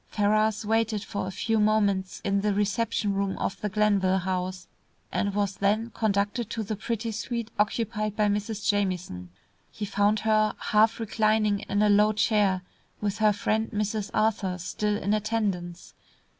Ferrars 0.07 0.65
waited 0.65 1.03
for 1.03 1.27
a 1.27 1.31
few 1.31 1.59
moments 1.59 2.21
in 2.25 2.41
the 2.41 2.55
reception 2.55 3.13
room 3.13 3.37
of 3.37 3.61
the 3.61 3.69
Glenville 3.69 4.17
House, 4.17 4.67
and 5.11 5.35
was 5.35 5.57
then 5.57 5.91
conducted 5.91 6.49
to 6.49 6.63
the 6.63 6.75
pretty 6.75 7.11
suite 7.11 7.51
occupied 7.59 8.15
by 8.15 8.25
Mrs. 8.27 8.67
Jamieson. 8.67 9.29
He 9.69 9.85
found 9.85 10.21
her 10.21 10.55
half 10.57 10.99
reclining 10.99 11.59
in 11.69 11.83
a 11.83 11.87
long, 11.87 11.97
low 12.07 12.13
chair, 12.13 12.63
with 12.99 13.19
her 13.19 13.31
friend, 13.31 13.69
Mrs. 13.69 14.09
Arthur, 14.11 14.57
still 14.57 14.97
in 14.97 15.13
attendance. 15.13 15.93